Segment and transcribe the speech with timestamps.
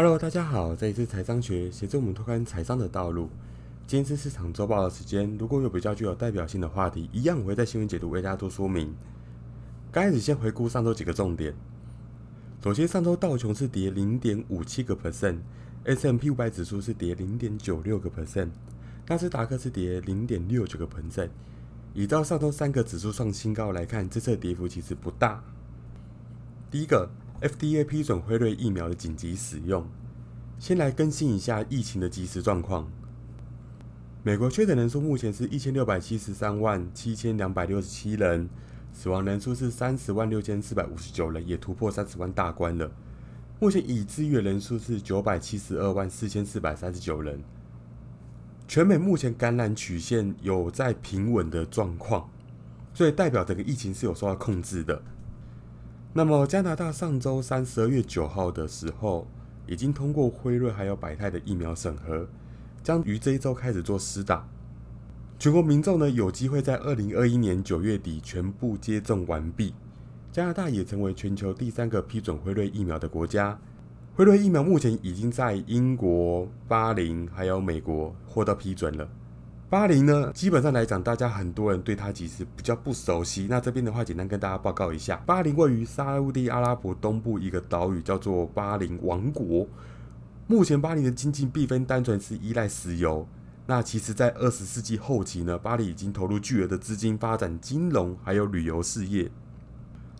[0.00, 3.28] Hello，大家好，这里是财商学，协助我们拓宽财商的道路。
[3.84, 8.94] 今天是市场周报的时间，如果有比较具有代表性的话题，一样我会在新闻解读为大家做说明。
[9.90, 11.52] 刚开始先回顾上周几个重点。
[12.62, 18.50] 首先，上周道琼是跌零点五七个 percent，S M P 五百指数是跌零点九六个 percent，
[19.08, 21.30] 纳斯达克是跌零点六九个 percent。
[21.92, 25.42] 以照上周三个指数创新高来看，这次的跌幅其实不大。
[26.70, 27.10] 第一个
[27.40, 29.86] ，FDA 批准辉瑞疫苗的紧急使用。
[30.58, 32.90] 先来更新一下疫情的即时状况。
[34.24, 38.48] 美国确诊人数目前是一千六百七十三万七千两百六十七人，
[38.92, 42.90] 死亡人数是三十万六千四百五十九人，也突破三十万大关了。
[43.60, 47.40] 目前已治愈人数是九百七十二万四千四百三十九人。
[48.66, 52.28] 全美目前感染曲线有在平稳的状况，
[52.92, 55.00] 所以代表整个疫情是有受到控制的。
[56.14, 59.26] 那么加拿大上周三十二月九号的时候，
[59.66, 62.26] 已经通过辉瑞还有百泰的疫苗审核，
[62.82, 64.48] 将于这一周开始做施打。
[65.38, 69.74] 全国民众呢有机会在二零二一年九月底全部接种完毕。
[70.32, 73.58] 加拿大也成为全球第三个批准辉瑞疫苗的国家。
[74.16, 79.08] 辉瑞疫苗目前已经在英国、巴林还有美国获得批准了。
[79.70, 83.46] 巴林呢，基本上来讲，大家很多人对它其实比较不熟悉。
[83.50, 89.66] 那这边的话，简单跟大家报告一下，巴林位于沙地阿拉伯东部一个岛屿，叫做巴林王国。
[90.46, 93.28] 目前巴林的经济并非单纯是依赖石油。
[93.66, 99.30] 那其实，在二十世纪后期呢，巴黎已经投入巨额的资金发展金融还有旅游事业。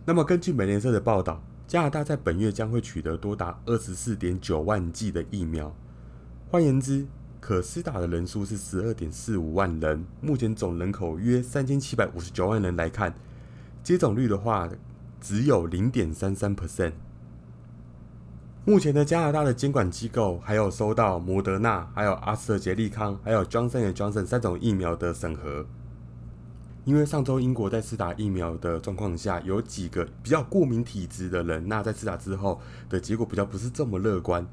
[0.05, 5.75] 那么，根据美联社的报道，加拿大在本月将会取得多达二十四点九万剂的疫苗。
[6.51, 7.07] 换言之，
[7.39, 13.13] 可施打的人数是十二点四五万人，目前总人口约三千七百五十九万人来看，
[13.81, 14.69] 接种率的话
[15.21, 16.93] 只有零点三三 percent。
[18.65, 25.65] 目前的加拿大的监管机构还有收到摩德纳、还有阿斯特杰利康、还有 Johnson Johnson 三种疫苗的审核。
[26.85, 32.59] 因为上周英国在施打疫苗的状况下，有几个比较过敏体质的人，那在施打之后
[32.89, 34.45] 的结果比较不是这么乐观。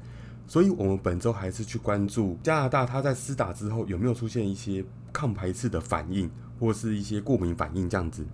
[0.49, 4.81] 所以，我们本周还是去关注加拿大，它在施打之后有没有出现一些
[5.11, 8.25] 抗排斥的反应，或是一些过敏反应这样子。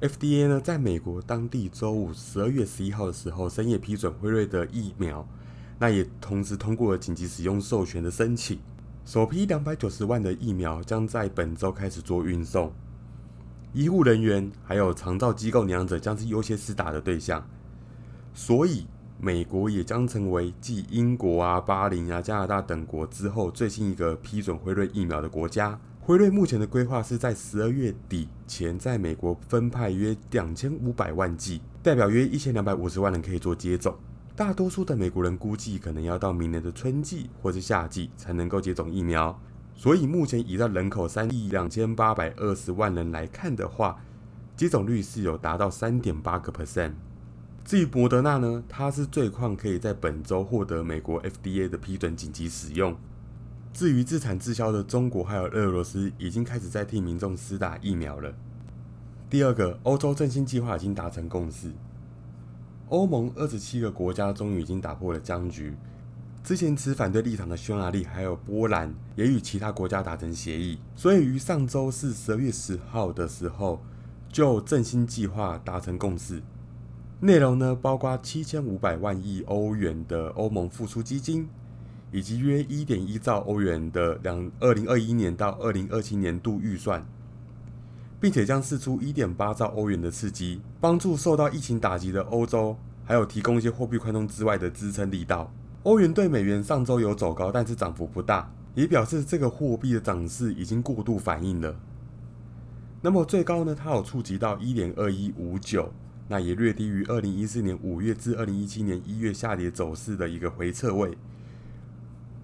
[0.00, 5.26] FDA 呢，在美国当地周五十二月十一号的时候，深夜批准辉瑞的疫苗，
[5.80, 8.60] 那也同时通过了紧急使用授权的申请。
[9.04, 12.72] 首批两百九十万的疫苗将在本周开始做运送，
[13.72, 17.44] 医护人员还有长照机构养者将是优先施打的对象，
[18.32, 18.86] 所以。
[19.22, 25.78] 美国也将成为继英国啊、巴林啊、加拿大等国之后最新一个批准辉瑞疫苗的国家。
[26.00, 33.94] 辉瑞目前的规划是在十二月底前在美国分派约两千五百万剂，代表约一千两百五十万人可以做接种。
[34.34, 39.38] 大多数的美国人估计可能要到明年的春季或是夏季才能够接种疫苗。
[39.74, 44.00] 所以目前以到人口三亿两千八百二十万人来看的话，
[44.56, 46.92] 接种率是有达到三点八个 percent。
[47.70, 52.96] 至于博德纳呢，它是最快可以在本周获得美国 FDA 的批准紧急使用。
[53.72, 58.34] 至于自产自销的中国还有俄罗斯，已经开始在替民众施打疫苗了。
[59.30, 61.70] 第二个，欧洲振兴计划已经达成共识，
[62.88, 65.72] 欧盟二十七个国家终于已经打破了僵局。
[66.42, 73.80] 之前持反对立场的匈牙利还有波兰，也与其他国家达成协议，所以于上周四十二月十号的时候，
[74.28, 76.42] 就振兴计划达成共识。
[77.22, 81.46] 内容呢，包括七千五百万亿欧元的欧盟复苏基金，
[82.10, 87.04] 以及约一点一兆欧元的两二零二一年到二零二七年度预算，
[88.18, 95.52] 并且将释出一点八兆欧元的刺激，帮助受到疫情打击的欧洲，还有提供一些货币宽松之外的支撑力道。
[95.82, 101.76] 欧元对美元上周有走高，但是涨幅不大，也表示这个货币的涨势已经过度反应了。
[103.02, 105.92] 那么最高呢，它有触及到一点二一五九。
[106.30, 111.18] 那也略低于二零一四年五月至二零一七年一月下跌走势的一个回撤位。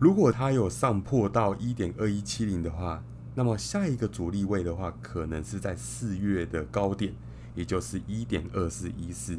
[0.00, 3.04] 如果它有上破到一点二一七零的话，
[3.36, 7.14] 那么下一个阻力位的话，可能是在四月的高点，
[7.54, 9.38] 也就是一点二四一四。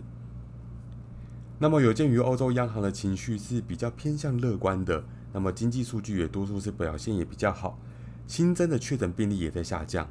[1.60, 7.78] 那么有鉴于欧洲央行的情绪是比较偏向乐观的，那么经济数据也多数是表现也比较好，
[8.26, 10.08] 新增的确诊病例也在下降。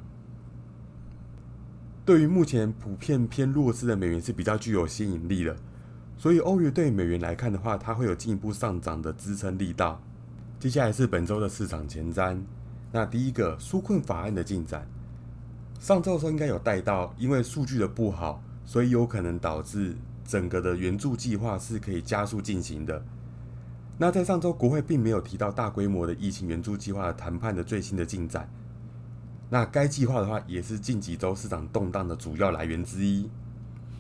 [2.07, 5.57] 对于目前普遍偏弱势的美元是比较具有吸引力的，
[6.17, 10.01] 所以欧元对美元来看的话，它会有进一步上涨的支撑力道。
[10.61, 12.39] 接下来是本周的市场前瞻。
[12.93, 14.87] 那第一个纾困法案的进展，
[15.81, 23.05] 上周的时候应该有带到，因为数据的不好，所以有可能导致整个的援助计划是可以加速进行的。
[23.99, 28.49] 那在上周，国会并没有提到大规模的疫情援助计划谈判的最新的进展。
[29.49, 33.31] 那该计划的话，也是近几周市场动荡的主要来源之一。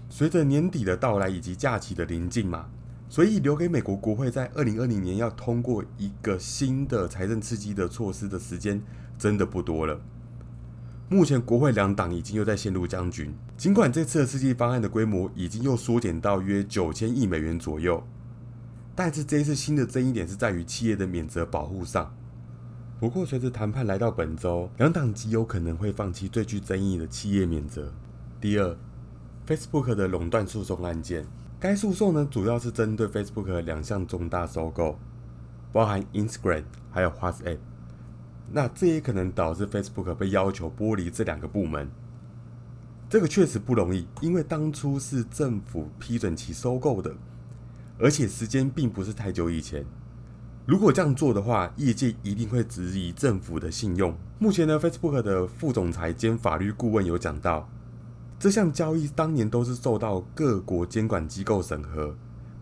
[0.09, 2.67] 随着年底的到来以及假期的临近嘛，
[3.09, 8.83] 所以留给美国国会在二零二零年要通过一个新的财政刺激的措施的时间
[9.19, 10.01] 真的不多了。
[11.09, 18.03] 目前国会两党已经又在陷入僵局，尽管这次的刺激方案的规模已经又缩减到约九千亿美元左右。
[18.97, 22.13] 但是这一次新的争议点是在于企业的免责保护上。
[22.99, 27.93] 不过，随着谈判来到本周，两党极有可能会放弃最具争议的企业免责。
[28.41, 28.75] 第二
[29.47, 31.27] ，Facebook 的垄断诉讼案件，
[31.61, 34.99] 该诉讼呢主要是针对 Facebook 两项重大收购，
[35.75, 37.59] 包含 Instagram 还有 WhatsApp。
[38.51, 41.91] 那这也可能导致 Facebook 被要求剥离这两个部门。
[43.11, 47.15] 这个确实不容易，因为当初是政府批准其收购的。
[47.99, 49.85] 而且时间并不是太久以前，
[50.67, 54.13] 如果这样做的话，业界一定会质疑政府的信用。
[54.41, 57.71] 目前呢，Facebook 的副总裁兼法律顾问有讲到，
[58.37, 62.13] 这项交易当年都是受到各国监管机构审核，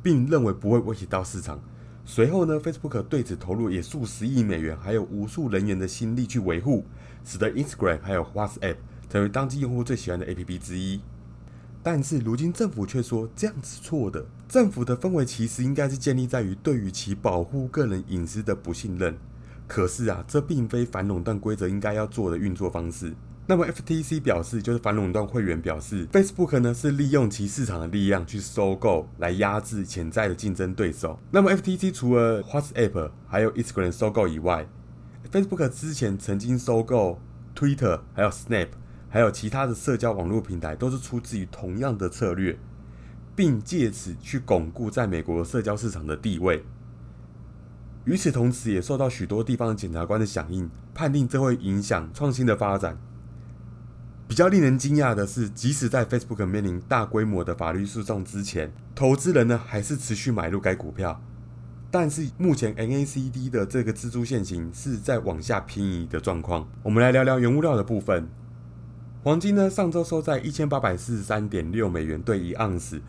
[0.02, 1.58] 并认为不会威胁到市场。
[2.04, 6.84] 随后呢，Facebook 对此投入也数十亿美元，还有无数人员的心力去维护，
[7.24, 8.76] 使得 Instagram 还有 WhatsApp
[9.08, 11.00] 成为当今用户最喜欢的 APP 之一。
[11.84, 14.24] 但是如今政府却说这样是错的。
[14.48, 19.16] 政府的氛围其实应该是建立在于对于其保护个人隐私的不信任。
[19.68, 23.14] 可是啊，这并非反垄断规则应该要做的运作方式。
[23.46, 31.18] 那么 FTC 表示，就是反垄断会员表示，Facebook 呢是利用其市场的力量去收购，来压制潜在的竞争对手。
[31.30, 34.66] 那么 FTC 除了 WhatsApp 还有 Instagram 收购以外
[35.30, 37.20] ，Facebook 之前曾经收购
[37.54, 38.68] Twitter 还有 Snap。
[39.14, 42.58] 还有其他的社交网络平台，都是出自于同样的策略，
[43.36, 46.64] 并借此去巩固在美国社交市场的地位。
[48.06, 52.98] 与此同时，也受到许多地方检察官的响应，判定这会影响创新的发展。
[54.26, 61.22] 比较令人惊讶的是，即使在 Facebook 面临大规模的法律诉讼之前，投资人呢还是持续买入该股票。
[61.88, 66.66] 但是目前 NACD 的这个蜘蛛线型是在往下偏移的状况。
[66.82, 68.28] 我们来聊聊原物料的部分。
[69.24, 73.00] 黄金呢，上周收在一千八百四十三点六美元兑一盎司，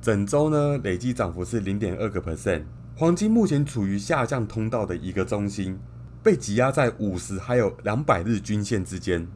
[0.00, 2.62] 整周呢累计涨幅是零点二个 percent。
[2.96, 5.78] 黄金目前处于下降通道的一个中心，
[6.22, 9.28] 被挤压在五十还有两百日均线之间。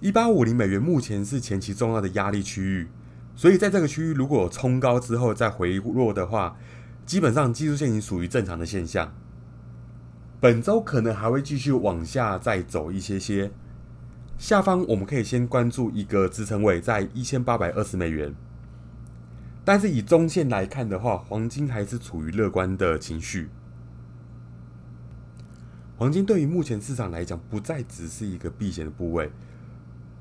[0.00, 2.88] 一八五零美元目前是前期重要的压力区域，
[3.34, 6.56] 所以在这个区域如果冲高之后再回落的话，
[7.04, 9.12] 基本上技术线型属于正常的现象。
[10.38, 13.50] 本周可能还会继续往下再走一些些。
[14.42, 18.34] 下方我们可以先关注一个支撑位在一千八百二十美元，
[19.64, 23.48] 但是以中线来看的话，黄金还是处于乐观的情绪。
[25.96, 29.30] 黄金对于目前市场来讲，不再只是一个避险的部位，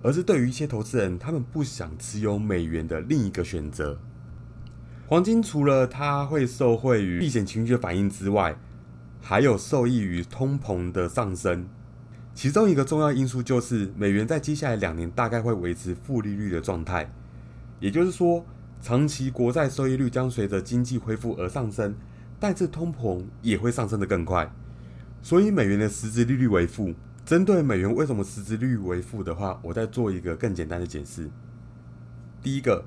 [0.03, 3.97] 而是对于一些投资人，他们不想持有美元的另一个选择。
[5.07, 8.55] 黄金除了它会受惠于避险情绪的反应之外，
[9.19, 11.67] 还有受益于通膨的上升。
[12.33, 17.11] 其中一个重要因素就是，美元在接下来两年大概会维持负利率的状态，
[17.79, 18.45] 也就是说，
[18.81, 21.93] 长期国债收益率将随着经济恢复而上升，
[22.39, 24.51] 但是通膨也会上升的更快，
[25.21, 26.93] 所以美元的实质利率为负。
[27.23, 31.29] 针对美元为什么实质利率为负的话，我再做一个更简单的解释。
[32.41, 32.85] 第一个，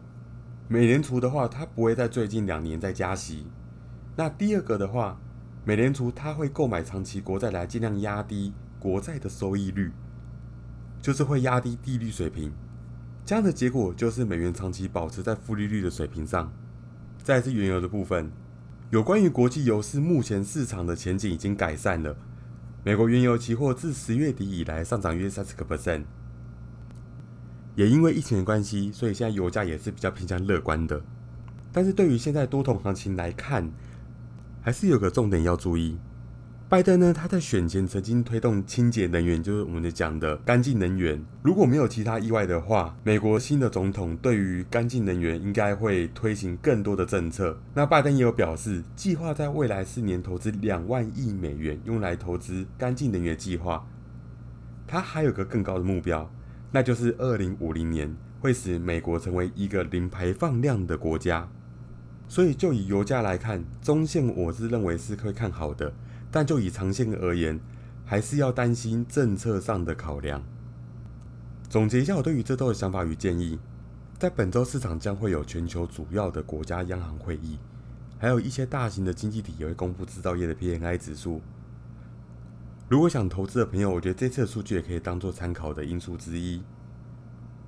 [0.66, 3.46] 美联储的话，它不会在最近两年再加息。
[4.16, 5.20] 那第二个的话，
[5.64, 8.52] 美联储它会购买长期国债来尽量压低。
[8.84, 9.90] 国债的收益率
[11.00, 12.52] 就是会压低利率水平，
[13.24, 16.52] 这样的结果就是美元长期保持在负利率的水平上。
[17.22, 18.30] 再是原油的部分，
[18.90, 22.14] 有关于国际油市目前市场的前景已经改善了。
[22.84, 26.02] 美国原油期货自十月底以来上涨约三十个 percent，
[27.74, 31.02] 也因为疫情的关系，所以现在油价也是比较偏向乐观的。
[31.72, 33.66] 但是对于现在多头行情来看，
[34.60, 35.96] 还是有个重点要注意。
[36.66, 41.22] 拜登呢，他在选前曾经推动清洁能源，就是我们讲的干净能源。
[41.42, 47.56] 如果没有其他意外的话，美国新的总统对于干净能源应该会推行更多的政策。
[47.74, 53.86] 那拜登也有表示，计划在未来四年投资两万亿美元，用来投资干净能源计划。
[54.86, 56.28] 他还有个更高的目标，
[56.72, 61.48] 那就是二零五零年会使美国成为一个零排放量的国家。
[62.26, 65.92] 所以就以油价来看，中线我是认为是会看好的。
[66.34, 67.60] 但就以长线而言，
[68.04, 70.42] 还是要担心政策上的考量。
[71.68, 73.56] 总结一下我对于这周的想法与建议：
[74.18, 77.56] 在本周市场将会有全球主要的国家央行会议，
[78.18, 81.40] 还有一些大型的经济体也会公布制造业的 PMI 指数。
[82.88, 86.60] 如果想投资的朋友，我觉得这次的数据也可以当做参考的因素之一。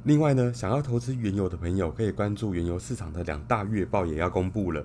[0.02, 4.84] 另外呢，想要投资原油的朋友，可以关注原油市场的两大月报也要公布了。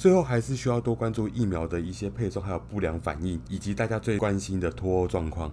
[0.00, 5.52] 最后还是需要多关注疫苗的一些配送，还有不良反应，以及大家最关心的脱欧状况。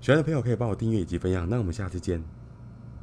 [0.00, 2.20] 喜欢的朋友可以帮我订阅以及分享，那我们下次见。